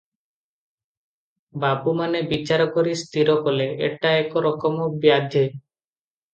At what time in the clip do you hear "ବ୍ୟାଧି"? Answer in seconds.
5.07-5.49